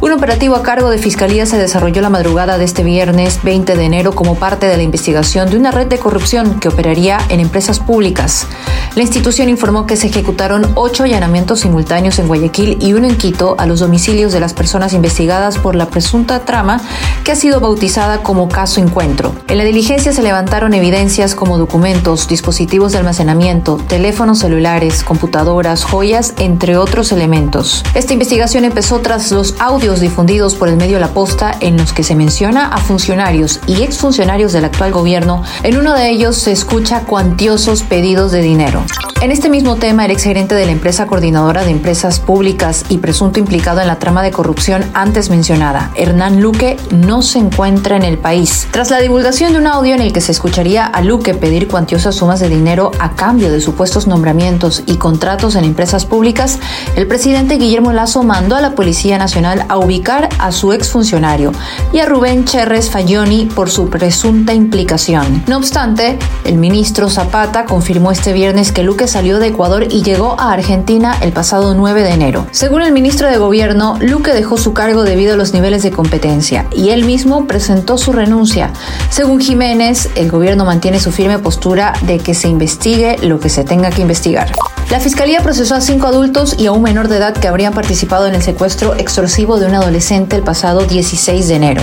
[0.00, 3.84] Un operativo a cargo de Fiscalía se desarrolló la madrugada de este viernes 20 de
[3.84, 7.80] enero como parte de la investigación de una red de corrupción que operaría en empresas
[7.80, 8.46] públicas.
[8.94, 13.56] La institución informó que se ejecutaron ocho allanamientos simultáneos en Guayaquil y uno en Quito
[13.58, 16.80] a los domicilios de las personas investigadas por la presunta trama
[17.24, 19.34] que ha sido bautizada como caso encuentro.
[19.48, 26.34] En la diligencia se levantaron evidencias como documentos, dispositivos de almacenamiento, teléfonos celulares, computadoras, joyas,
[26.38, 27.82] entre otros elementos.
[27.94, 32.02] Esta investigación empezó tras los audios difundidos por el medio La Posta en los que
[32.02, 35.42] se menciona a funcionarios y exfuncionarios del actual gobierno.
[35.62, 38.84] En uno de ellos se escucha cuantiosos pedidos de dinero.
[39.20, 43.40] En este mismo tema, el exgerente de la empresa coordinadora de empresas públicas y presunto
[43.40, 48.16] implicado en la trama de corrupción antes mencionada, Hernán Luque, no se encuentra en el
[48.18, 48.68] país.
[48.70, 52.14] Tras la divulgación de un audio en el que se escucharía a Luque pedir cuantiosas
[52.14, 56.60] sumas de dinero a cambio de supuestos nombramientos y contratos en empresas públicas,
[56.94, 61.50] el presidente Guillermo Lazo mandó a la Policía Nacional a ubicar a su exfuncionario
[61.92, 65.42] y a Rubén Cherres Fayoni por su presunta implicación.
[65.48, 70.36] No obstante, el ministro Zapata confirmó este viernes que Luque salió de Ecuador y llegó
[70.38, 72.46] a Argentina el pasado 9 de enero.
[72.50, 76.66] Según el ministro de Gobierno, Luque dejó su cargo debido a los niveles de competencia
[76.72, 78.70] y él mismo presentó su renuncia.
[79.10, 83.64] Según Jiménez, el gobierno mantiene su firme postura de que se investigue lo que se
[83.64, 84.52] tenga que investigar.
[84.90, 88.26] La fiscalía procesó a cinco adultos y a un menor de edad que habrían participado
[88.26, 91.82] en el secuestro extorsivo de un adolescente el pasado 16 de enero.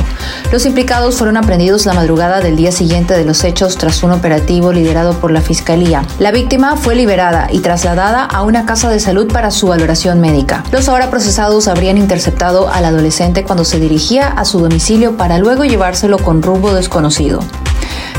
[0.51, 4.73] Los implicados fueron aprendidos la madrugada del día siguiente de los hechos tras un operativo
[4.73, 6.03] liderado por la fiscalía.
[6.17, 10.63] La víctima fue liberada y trasladada a una casa de salud para su valoración médica.
[10.71, 15.63] Los ahora procesados habrían interceptado al adolescente cuando se dirigía a su domicilio para luego
[15.63, 17.41] llevárselo con rumbo desconocido.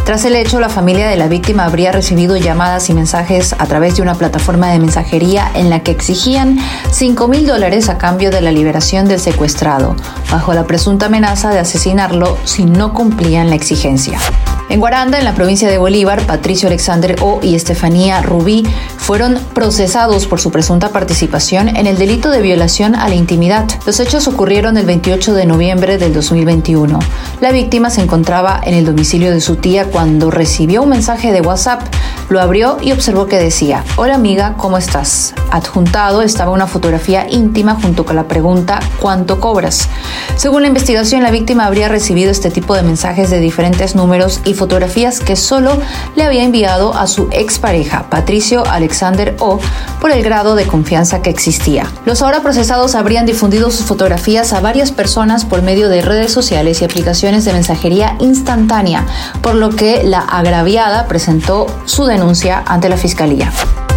[0.06, 3.96] Tras el hecho, la familia de la víctima habría recibido llamadas y mensajes a través
[3.96, 6.60] de una plataforma de mensajería en la que exigían
[6.92, 9.96] 5 mil dólares a cambio de la liberación del secuestrado,
[10.30, 14.20] bajo la presunta amenaza de asesinarlo si no cumplían la exigencia.
[14.68, 18.64] En Guaranda, en la provincia de Bolívar, Patricio Alexander O y Estefanía Rubí
[18.96, 23.66] fueron procesados por su presunta participación en el delito de violación a la intimidad.
[23.86, 26.98] Los hechos ocurrieron el 28 de noviembre del 2021.
[27.46, 31.42] La víctima se encontraba en el domicilio de su tía cuando recibió un mensaje de
[31.42, 31.80] WhatsApp.
[32.28, 35.32] Lo abrió y observó que decía, Hola amiga, ¿cómo estás?
[35.52, 39.88] Adjuntado estaba una fotografía íntima junto con la pregunta ¿cuánto cobras?
[40.36, 44.54] Según la investigación, la víctima habría recibido este tipo de mensajes de diferentes números y
[44.54, 45.78] fotografías que solo
[46.16, 49.60] le había enviado a su expareja, Patricio Alexander O,
[50.00, 51.86] por el grado de confianza que existía.
[52.04, 56.82] Los ahora procesados habrían difundido sus fotografías a varias personas por medio de redes sociales
[56.82, 59.06] y aplicaciones de mensajería instantánea,
[59.42, 63.52] por lo que la agraviada presentó su denuncia ante la fiscalía.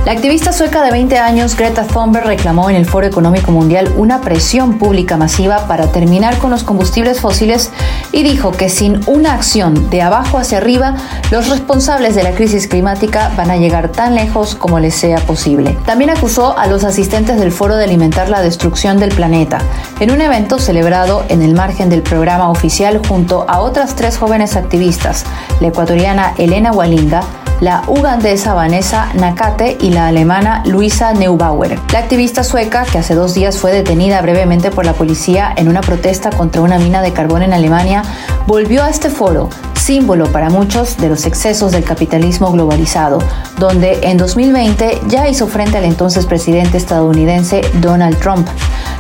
[0.06, 4.22] La activista sueca de 20 años Greta Thunberg reclamó en el Foro Económico Mundial una
[4.22, 7.70] presión pública masiva para terminar con los combustibles fósiles
[8.14, 10.96] y dijo que sin una acción de abajo hacia arriba,
[11.32, 15.78] los responsables de la crisis climática van a llegar tan lejos como les sea posible.
[15.86, 19.60] También acusó a los asistentes del foro de alimentar la destrucción del planeta,
[20.00, 24.56] en un evento celebrado en el margen del programa oficial junto a otras tres jóvenes
[24.56, 25.26] activistas,
[25.60, 27.22] la ecuatoriana Elena Walinga,
[27.62, 31.78] la ugandesa Vanessa Nakate y la alemana Luisa Neubauer.
[31.92, 35.82] La activista sueca, que hace dos días fue detenida brevemente por la policía en una
[35.82, 38.04] protesta contra una mina de carbón en Alemania,
[38.48, 43.20] volvió a este foro símbolo para muchos de los excesos del capitalismo globalizado,
[43.58, 48.48] donde en 2020 ya hizo frente al entonces presidente estadounidense Donald Trump.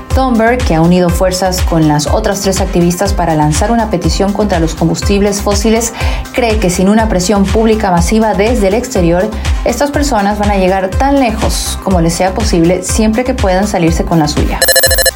[0.10, 4.60] Thunberg, que ha unido fuerzas con las otras tres activistas para lanzar una petición contra
[4.60, 5.94] los combustibles fósiles,
[6.34, 9.30] cree que sin una presión pública masiva desde el exterior,
[9.66, 14.04] estas personas van a llegar tan lejos como les sea posible siempre que puedan salirse
[14.04, 14.60] con la suya.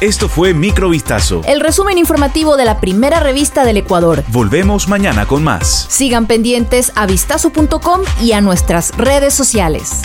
[0.00, 1.42] Esto fue Microvistazo.
[1.46, 4.24] El resumen informativo de la primera revista del Ecuador.
[4.28, 5.86] Volvemos mañana con más.
[5.88, 10.02] Sigan pendientes a vistazo.com y a nuestras redes sociales.